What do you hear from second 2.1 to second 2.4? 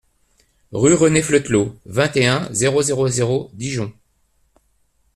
et